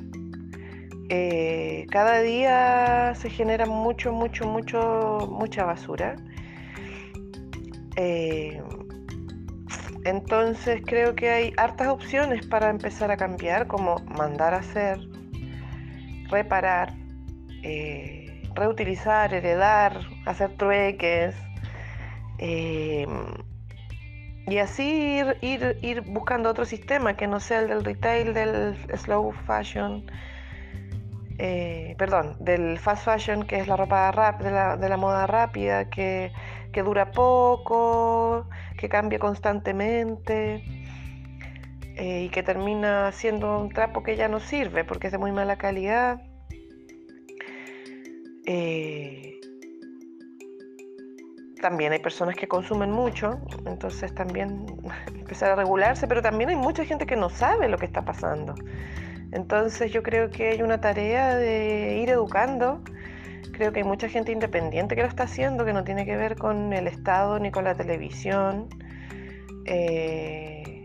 Eh, 1.09 1.85
cada 1.89 2.21
día 2.21 3.13
se 3.15 3.29
genera 3.29 3.65
mucho, 3.65 4.11
mucho, 4.11 4.47
mucho, 4.47 5.29
mucha 5.31 5.63
basura. 5.63 6.15
Eh, 7.97 8.61
entonces 10.05 10.81
creo 10.85 11.15
que 11.15 11.29
hay 11.29 11.53
hartas 11.57 11.89
opciones 11.89 12.47
para 12.47 12.69
empezar 12.69 13.11
a 13.11 13.17
cambiar, 13.17 13.67
como 13.67 13.97
mandar 14.05 14.53
a 14.53 14.59
hacer, 14.59 14.99
reparar, 16.29 16.93
eh, 17.63 18.41
reutilizar, 18.55 19.33
heredar, 19.33 19.99
hacer 20.25 20.55
trueques. 20.55 21.35
Y 24.47 24.59
así 24.59 25.19
ir, 25.41 25.77
ir, 25.81 26.01
buscando 26.01 26.49
otro 26.49 26.63
sistema 26.63 27.17
que 27.17 27.27
no 27.27 27.41
sea 27.41 27.59
el 27.59 27.67
del 27.67 27.83
retail, 27.83 28.33
del 28.33 28.77
slow 28.97 29.33
fashion, 29.45 30.09
eh, 31.37 31.95
perdón, 31.97 32.37
del 32.39 32.79
fast 32.79 33.03
fashion, 33.03 33.43
que 33.43 33.59
es 33.59 33.67
la 33.67 33.75
ropa 33.75 34.09
rap, 34.13 34.41
de, 34.41 34.49
la, 34.89 34.97
moda 34.97 35.27
rápida, 35.27 35.89
que, 35.89 36.31
dura 36.83 37.11
poco, 37.11 38.47
que 38.77 38.89
cambia 38.89 39.19
constantemente 39.19 40.63
eh, 41.95 42.23
y 42.25 42.29
que 42.29 42.43
termina 42.43 43.11
siendo 43.11 43.59
un 43.59 43.69
trapo 43.69 44.03
que 44.03 44.15
ya 44.15 44.27
no 44.27 44.39
sirve 44.39 44.83
porque 44.83 45.07
es 45.07 45.13
de 45.13 45.19
muy 45.19 45.31
mala 45.31 45.57
calidad. 45.57 46.21
Eh, 48.45 49.39
también 51.61 51.91
hay 51.91 51.99
personas 51.99 52.35
que 52.35 52.47
consumen 52.47 52.91
mucho, 52.91 53.39
entonces 53.65 54.13
también 54.13 54.65
empezar 55.07 55.51
a 55.51 55.55
regularse, 55.55 56.07
pero 56.07 56.21
también 56.21 56.49
hay 56.49 56.55
mucha 56.55 56.85
gente 56.85 57.05
que 57.05 57.15
no 57.15 57.29
sabe 57.29 57.67
lo 57.67 57.77
que 57.77 57.85
está 57.85 58.03
pasando. 58.03 58.55
Entonces 59.31 59.91
yo 59.91 60.03
creo 60.03 60.29
que 60.29 60.49
hay 60.49 60.61
una 60.61 60.79
tarea 60.79 61.35
de 61.35 61.99
ir 62.01 62.09
educando. 62.09 62.81
Creo 63.51 63.71
que 63.71 63.79
hay 63.79 63.85
mucha 63.85 64.07
gente 64.07 64.31
independiente 64.31 64.95
que 64.95 65.01
lo 65.01 65.07
está 65.07 65.23
haciendo, 65.23 65.65
que 65.65 65.73
no 65.73 65.83
tiene 65.83 66.05
que 66.05 66.15
ver 66.15 66.35
con 66.35 66.73
el 66.73 66.87
Estado 66.87 67.39
ni 67.39 67.51
con 67.51 67.63
la 67.63 67.75
televisión, 67.75 68.67
eh, 69.65 70.83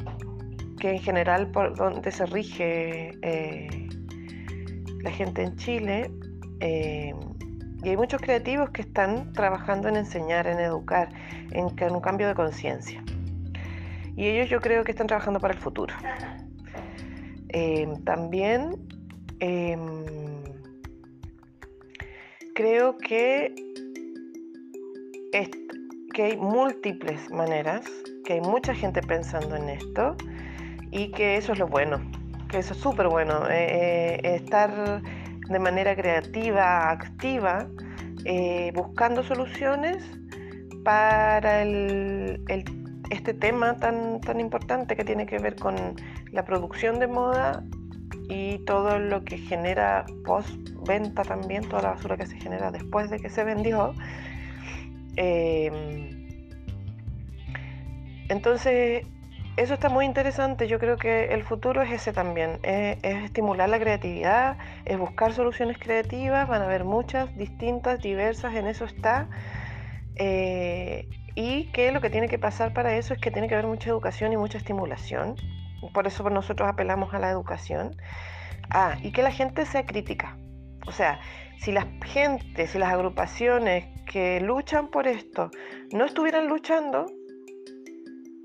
que 0.78 0.90
en 0.90 0.98
general 0.98 1.50
por 1.50 1.76
donde 1.76 2.10
se 2.10 2.24
rige 2.26 3.12
eh, 3.22 3.88
la 5.02 5.10
gente 5.10 5.42
en 5.42 5.56
Chile. 5.56 6.10
Eh, 6.60 7.14
y 7.82 7.88
hay 7.88 7.96
muchos 7.96 8.20
creativos 8.20 8.70
que 8.70 8.82
están 8.82 9.32
trabajando 9.32 9.88
en 9.88 9.96
enseñar, 9.96 10.46
en 10.46 10.58
educar, 10.60 11.08
en, 11.50 11.66
un 11.66 12.00
cambio 12.00 12.28
de 12.28 12.34
conciencia. 12.34 13.02
Y 14.16 14.28
ellos 14.28 14.48
yo 14.48 14.60
creo 14.60 14.84
que 14.84 14.92
están 14.92 15.08
trabajando 15.08 15.40
para 15.40 15.54
el 15.54 15.60
futuro. 15.60 15.94
También 18.04 18.76
creo 22.54 22.96
que, 22.98 23.54
que 26.14 26.22
hay 26.22 26.36
múltiples 26.36 27.30
maneras, 27.30 27.84
que 28.24 28.34
hay 28.34 28.40
mucha 28.40 28.74
gente 28.74 29.00
pensando 29.02 29.56
en 29.56 29.68
esto 29.68 30.16
y 30.90 31.10
que 31.10 31.36
eso 31.36 31.52
es 31.52 31.58
lo 31.58 31.66
bueno, 31.66 32.00
que 32.48 32.58
eso 32.58 32.74
es 32.74 32.80
súper 32.80 33.08
bueno. 33.08 33.48
Eh, 33.48 34.20
eh, 34.22 34.34
estar 34.36 35.02
de 35.48 35.58
manera 35.58 35.96
creativa, 35.96 36.90
activa, 36.90 37.66
eh, 38.24 38.72
buscando 38.74 39.22
soluciones 39.22 40.04
para 40.84 41.62
este 41.62 43.34
tema 43.34 43.76
tan, 43.76 44.20
tan 44.20 44.40
importante 44.40 44.96
que 44.96 45.04
tiene 45.04 45.26
que 45.26 45.38
ver 45.38 45.56
con 45.56 45.76
la 46.32 46.44
producción 46.44 46.98
de 46.98 47.06
moda 47.06 47.64
y 48.28 48.58
todo 48.64 48.98
lo 48.98 49.24
que 49.24 49.38
genera 49.38 50.04
post-venta 50.24 51.22
también, 51.22 51.68
toda 51.68 51.82
la 51.82 51.90
basura 51.90 52.16
que 52.16 52.26
se 52.26 52.36
genera 52.38 52.70
después 52.70 53.10
de 53.10 53.18
que 53.18 53.28
se 53.28 53.44
vendió. 53.44 53.94
Eh, 55.16 55.70
entonces, 58.28 59.04
eso 59.56 59.74
está 59.74 59.90
muy 59.90 60.06
interesante. 60.06 60.66
Yo 60.66 60.78
creo 60.78 60.96
que 60.96 61.26
el 61.34 61.42
futuro 61.42 61.82
es 61.82 61.92
ese 61.92 62.12
también. 62.12 62.58
Es, 62.62 62.96
estimular 63.02 63.68
la 63.68 63.78
creatividad, 63.78 64.56
es 64.86 64.98
buscar 64.98 65.34
soluciones 65.34 65.78
creativas. 65.78 66.48
Van 66.48 66.62
a 66.62 66.64
haber 66.64 66.84
muchas, 66.84 67.36
distintas, 67.36 68.00
diversas. 68.00 68.54
En 68.54 68.66
eso 68.66 68.86
está. 68.86 69.28
Eh, 70.16 71.08
y 71.34 71.64
que 71.72 71.92
lo 71.92 72.00
que 72.00 72.08
tiene 72.08 72.28
que 72.28 72.38
pasar 72.38 72.72
para 72.72 72.96
eso 72.96 73.12
es 73.14 73.20
que 73.20 73.30
tiene 73.30 73.48
que 73.48 73.54
haber 73.54 73.66
mucha 73.66 73.90
educación 73.90 74.32
y 74.32 74.38
mucha 74.38 74.56
estimulación. 74.56 75.36
Por 75.92 76.06
eso 76.06 76.28
nosotros 76.30 76.68
apelamos 76.68 77.12
a 77.14 77.18
la 77.18 77.30
educación. 77.30 77.96
Ah, 78.70 78.96
y 79.02 79.12
que 79.12 79.22
la 79.22 79.30
gente 79.30 79.66
sea 79.66 79.84
crítica. 79.84 80.36
O 80.86 80.92
sea, 80.92 81.20
si 81.58 81.72
la 81.72 81.86
gente, 82.04 82.66
si 82.66 82.78
las 82.78 82.92
agrupaciones 82.92 83.86
que 84.06 84.40
luchan 84.40 84.88
por 84.88 85.06
esto 85.06 85.50
no 85.92 86.04
estuvieran 86.04 86.48
luchando, 86.48 87.06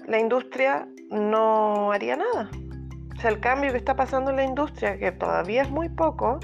la 0.05 0.19
industria 0.19 0.87
no 1.09 1.91
haría 1.91 2.15
nada. 2.15 2.49
O 3.15 3.19
sea, 3.19 3.31
el 3.31 3.39
cambio 3.39 3.71
que 3.71 3.77
está 3.77 3.95
pasando 3.95 4.31
en 4.31 4.37
la 4.37 4.43
industria, 4.43 4.97
que 4.99 5.11
todavía 5.11 5.63
es 5.63 5.71
muy 5.71 5.89
poco, 5.89 6.39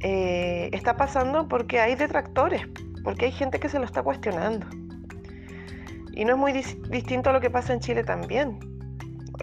eh, 0.00 0.68
está 0.72 0.96
pasando 0.96 1.46
porque 1.46 1.78
hay 1.78 1.94
detractores, 1.94 2.62
porque 3.04 3.26
hay 3.26 3.32
gente 3.32 3.60
que 3.60 3.68
se 3.68 3.78
lo 3.78 3.84
está 3.84 4.02
cuestionando. 4.02 4.66
Y 6.14 6.24
no 6.24 6.32
es 6.32 6.38
muy 6.38 6.52
distinto 6.52 7.30
a 7.30 7.32
lo 7.32 7.40
que 7.40 7.50
pasa 7.50 7.72
en 7.72 7.80
Chile 7.80 8.02
también. 8.02 8.58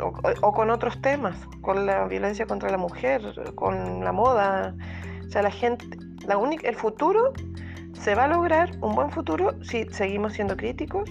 O, 0.02 0.54
con 0.54 0.70
otros 0.70 1.02
temas, 1.02 1.36
con 1.62 1.86
la 1.86 2.06
violencia 2.06 2.46
contra 2.46 2.70
la 2.70 2.78
mujer, 2.78 3.22
con 3.56 4.04
la 4.04 4.12
moda. 4.12 4.76
O 5.26 5.30
sea, 5.30 5.42
la 5.42 5.52
gente, 5.52 5.86
la 6.26 6.38
única, 6.38 6.68
el 6.68 6.76
futuro 6.76 7.34
se 7.94 8.16
va 8.16 8.26
a 8.26 8.28
lograr, 8.28 8.72
un 8.82 8.96
buen 8.96 9.12
futuro, 9.12 9.54
si 9.64 9.86
seguimos 9.86 10.34
siendo 10.34 10.56
críticos, 10.56 11.10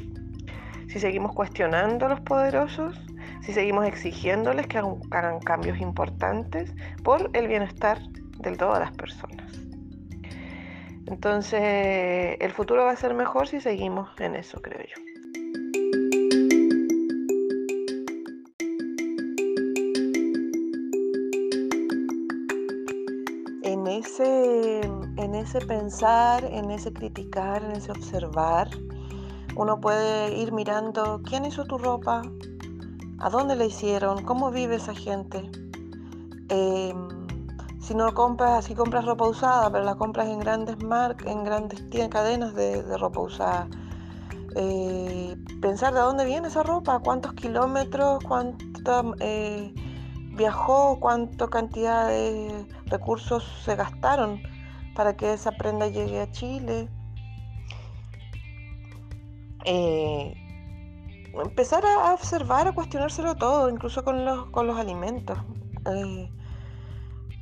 si 0.88 0.98
seguimos 0.98 1.34
cuestionando 1.34 2.06
a 2.06 2.08
los 2.08 2.20
poderosos, 2.20 2.98
si 3.42 3.52
seguimos 3.52 3.86
exigiéndoles 3.86 4.66
que 4.66 4.78
hagan, 4.78 5.40
cambios 5.40 5.78
importantes 5.80 6.72
por 7.02 7.30
el 7.34 7.46
bienestar 7.48 7.98
de 8.38 8.56
todas 8.56 8.80
las 8.80 8.92
personas. 8.92 9.52
Entonces, 11.06 12.36
el 12.40 12.52
futuro 12.52 12.84
va 12.84 12.92
a 12.92 12.96
ser 12.96 13.14
mejor 13.14 13.48
si 13.48 13.60
seguimos 13.60 14.08
en 14.20 14.34
eso, 14.36 14.60
creo 14.60 14.80
yo. 14.80 15.07
Ese 25.38 25.60
pensar, 25.60 26.44
en 26.44 26.70
ese 26.70 26.92
criticar, 26.92 27.64
en 27.64 27.72
ese 27.72 27.90
observar, 27.92 28.68
uno 29.56 29.80
puede 29.80 30.36
ir 30.36 30.52
mirando 30.52 31.20
quién 31.24 31.44
hizo 31.44 31.64
tu 31.64 31.78
ropa, 31.78 32.22
a 33.18 33.30
dónde 33.30 33.56
la 33.56 33.64
hicieron, 33.64 34.22
cómo 34.24 34.50
vive 34.50 34.76
esa 34.76 34.94
gente. 34.94 35.50
Em, 36.48 37.08
si 37.80 37.94
no 37.94 38.12
compras, 38.14 38.66
si 38.66 38.74
compras 38.74 39.04
ropa 39.04 39.26
usada, 39.26 39.70
pero 39.70 39.84
la 39.84 39.94
compras 39.94 40.28
en 40.28 40.40
grandes 40.40 40.82
marcas, 40.82 41.26
en 41.26 41.44
grandes 41.44 41.82
cadenas 42.10 42.54
de, 42.54 42.82
ropa 42.98 43.20
usada. 43.20 43.68
Eh, 44.56 45.36
pensar 45.60 45.94
de 45.94 46.00
dónde 46.00 46.24
viene 46.24 46.48
esa 46.48 46.62
ropa, 46.62 46.98
cuántos 47.00 47.32
kilómetros, 47.34 48.22
cuánto 48.24 49.14
eh, 49.20 49.72
viajó, 50.36 50.98
cuánta 51.00 51.48
cantidad 51.48 52.08
de 52.08 52.66
recursos 52.86 53.44
se 53.64 53.74
gastaron 53.76 54.40
para 54.98 55.16
que 55.16 55.32
esa 55.32 55.52
prenda 55.52 55.86
llegue 55.86 56.20
a 56.20 56.28
Chile. 56.32 56.88
Eh, 59.64 60.34
empezar 61.34 61.86
a 61.86 62.12
observar, 62.12 62.66
a 62.66 62.72
cuestionárselo 62.72 63.36
todo, 63.36 63.70
incluso 63.70 64.02
con 64.02 64.24
los, 64.24 64.50
con 64.50 64.66
los 64.66 64.76
alimentos. 64.76 65.38
Eh, 65.86 66.28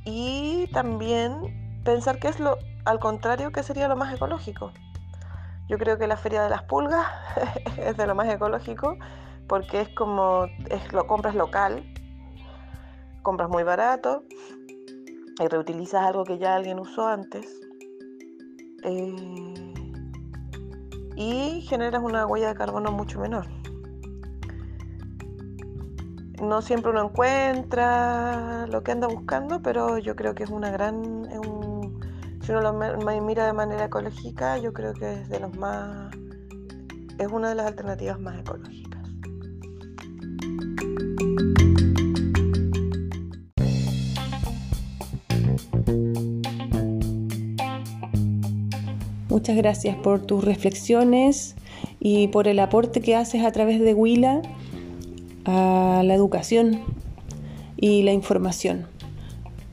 y 0.05 0.67
también 0.71 1.81
pensar 1.83 2.19
qué 2.19 2.27
es 2.27 2.39
lo, 2.39 2.59
al 2.85 2.99
contrario, 2.99 3.51
qué 3.51 3.63
sería 3.63 3.87
lo 3.87 3.95
más 3.95 4.13
ecológico. 4.13 4.71
Yo 5.67 5.79
creo 5.79 5.97
que 5.97 6.05
la 6.05 6.15
feria 6.15 6.43
de 6.43 6.51
las 6.51 6.61
pulgas 6.61 7.07
es 7.79 7.97
de 7.97 8.05
lo 8.05 8.13
más 8.13 8.29
ecológico 8.29 8.95
porque 9.47 9.81
es 9.81 9.89
como, 9.95 10.45
es, 10.69 10.93
lo 10.93 11.07
compras 11.07 11.33
local, 11.33 11.91
compras 13.23 13.49
muy 13.49 13.63
barato 13.63 14.21
y 15.39 15.47
reutilizas 15.47 16.03
algo 16.05 16.23
que 16.23 16.37
ya 16.37 16.55
alguien 16.55 16.79
usó 16.79 17.07
antes. 17.07 17.59
Eh, 18.83 19.73
y 21.15 21.61
generas 21.61 22.01
una 22.03 22.25
huella 22.25 22.49
de 22.49 22.55
carbono 22.55 22.91
mucho 22.91 23.19
menor 23.19 23.47
no 26.41 26.61
siempre 26.61 26.91
uno 26.91 27.05
encuentra 27.05 28.67
lo 28.67 28.83
que 28.83 28.91
anda 28.91 29.07
buscando, 29.07 29.61
pero 29.61 29.97
yo 29.97 30.15
creo 30.15 30.35
que 30.35 30.43
es 30.43 30.49
una 30.49 30.69
gran, 30.71 31.27
si 32.41 32.51
uno 32.51 32.61
lo 32.61 33.21
mira 33.21 33.45
de 33.45 33.53
manera 33.53 33.85
ecológica, 33.85 34.57
yo 34.57 34.73
creo 34.73 34.93
que 34.93 35.13
es 35.13 35.29
de 35.29 35.39
los 35.39 35.55
más, 35.57 36.11
es 37.17 37.27
una 37.27 37.49
de 37.49 37.55
las 37.55 37.67
alternativas 37.67 38.19
más 38.19 38.39
ecológicas. 38.39 38.96
Muchas 49.47 49.63
gracias 49.63 49.95
por 49.95 50.25
tus 50.25 50.43
reflexiones 50.43 51.55
y 52.01 52.27
por 52.27 52.49
el 52.49 52.59
aporte 52.59 52.99
que 52.99 53.15
haces 53.15 53.45
a 53.45 53.51
través 53.53 53.79
de 53.79 53.93
Huila 53.93 54.41
a 55.45 56.01
la 56.03 56.13
educación 56.13 56.81
y 57.77 58.03
la 58.03 58.11
información. 58.11 58.87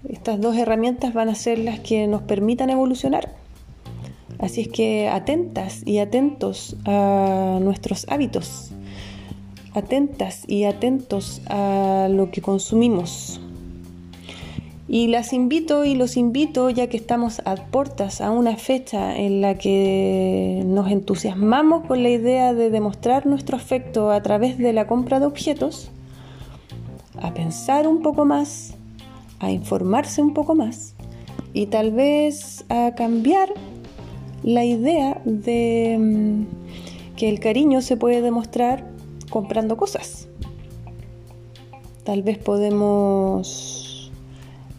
Estas 0.09 0.41
dos 0.41 0.57
herramientas 0.57 1.13
van 1.13 1.29
a 1.29 1.35
ser 1.35 1.59
las 1.59 1.81
que 1.81 2.07
nos 2.07 2.23
permitan 2.23 2.71
evolucionar. 2.71 3.35
Así 4.39 4.61
es 4.61 4.69
que 4.69 5.09
atentas 5.09 5.83
y 5.85 5.99
atentos 5.99 6.77
a 6.85 7.59
nuestros 7.61 8.07
hábitos, 8.09 8.71
atentas 9.73 10.45
y 10.47 10.67
atentos 10.67 11.43
a 11.49 12.07
lo 12.09 12.31
que 12.31 12.43
consumimos. 12.43 13.41
Y 14.95 15.09
las 15.09 15.33
invito 15.33 15.85
y 15.85 15.97
los 15.97 16.17
invito, 16.17 16.71
ya 16.71 16.87
que 16.87 16.97
estamos 16.97 17.43
a 17.47 17.57
puertas 17.57 18.21
a 18.21 18.31
una 18.31 18.57
fecha 18.57 19.17
en 19.17 19.41
la 19.41 19.59
que 19.59 20.63
nos 20.65 20.89
entusiasmamos 20.89 21.85
con 21.87 22.05
la 22.05 22.11
idea 22.11 22.55
de 22.55 22.71
demostrar 22.71 23.27
nuestro 23.27 23.57
afecto 23.57 24.13
a 24.13 24.23
través 24.23 24.57
de 24.57 24.73
la 24.73 24.87
compra 24.87 25.19
de 25.19 25.27
objetos, 25.27 25.91
a 27.21 27.35
pensar 27.35 27.89
un 27.89 28.03
poco 28.03 28.25
más, 28.25 28.75
a 29.41 29.51
informarse 29.51 30.23
un 30.23 30.33
poco 30.33 30.55
más 30.55 30.95
y 31.53 31.67
tal 31.67 31.91
vez 31.91 32.65
a 32.69 32.93
cambiar 32.95 33.49
la 34.45 34.65
idea 34.65 35.21
de 35.25 35.97
mm, 35.99 37.17
que 37.17 37.29
el 37.29 37.41
cariño 37.41 37.81
se 37.81 37.97
puede 37.97 38.23
demostrar 38.23 38.87
comprando 39.29 39.77
cosas. 39.77 40.29
Tal 42.05 42.23
vez 42.23 42.39
podemos 42.39 43.84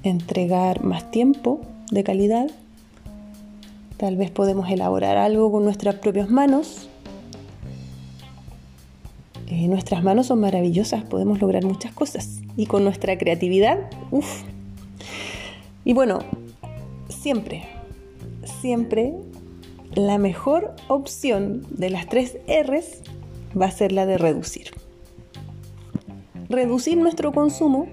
entregar 0.10 0.84
más 0.84 1.10
tiempo 1.12 1.62
de 1.92 2.04
calidad. 2.04 2.48
Tal 3.98 4.18
vez 4.18 4.30
podemos 4.30 4.70
elaborar 4.70 5.18
algo 5.18 5.52
con 5.52 5.64
nuestras 5.64 5.96
propias 5.96 6.30
manos. 6.30 6.90
Eh, 9.48 9.68
nuestras 9.68 10.04
manos 10.04 10.28
son 10.28 10.40
maravillosas, 10.40 11.04
podemos 11.04 11.40
lograr 11.40 11.64
muchas 11.64 11.94
cosas. 11.94 12.42
Y 12.56 12.66
con 12.68 12.84
nuestra 12.84 13.18
creatividad, 13.18 13.90
uff. 14.12 14.44
Y 15.84 15.94
bueno, 15.94 16.20
siempre, 17.10 17.64
siempre 18.62 19.14
la 19.94 20.18
mejor 20.18 20.76
opción 20.88 21.66
de 21.70 21.90
las 21.90 22.08
tres 22.08 22.38
R's 22.48 23.02
va 23.60 23.68
a 23.68 23.72
ser 23.72 23.92
la 23.92 24.06
de 24.06 24.18
reducir. 24.18 24.72
Reducir 26.50 26.98
nuestro 26.98 27.32
consumo 27.32 27.88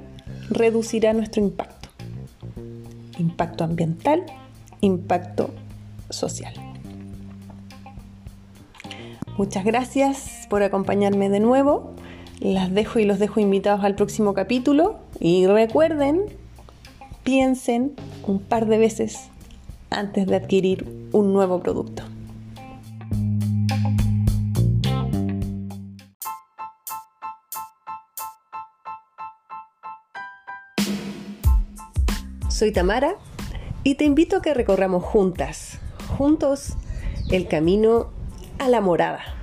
reducirá 0.51 1.13
nuestro 1.13 1.43
impacto 1.43 1.82
impacto 3.19 3.65
ambiental, 3.65 4.25
impacto 4.81 5.51
social. 6.11 6.55
Muchas 9.37 9.65
gracias 9.65 10.47
por 10.51 10.63
acompañarme 10.63 11.29
de 11.29 11.41
nuevo. 11.41 11.93
Las 12.41 12.73
dejo 12.73 12.99
y 12.99 13.05
los 13.05 13.19
dejo 13.19 13.41
invitados 13.41 13.85
al 13.85 13.95
próximo 13.95 14.35
capítulo. 14.35 14.99
Y 15.21 15.47
recuerden, 15.47 16.25
piensen 17.25 17.93
un 18.27 18.41
par 18.41 18.67
de 18.67 18.79
veces 18.79 19.31
antes 19.91 20.27
de 20.27 20.37
adquirir 20.37 21.09
un 21.13 21.33
nuevo 21.33 21.61
producto. 21.61 22.03
Soy 32.63 32.71
Tamara 32.71 33.17
y 33.83 33.97
te 33.97 34.05
invito 34.05 34.37
a 34.37 34.41
que 34.41 34.55
recorramos 34.55 35.03
juntas, 35.03 35.81
juntos, 36.17 36.75
el 37.29 37.49
camino 37.49 38.11
a 38.61 38.69
la 38.69 38.81
morada. 38.81 39.42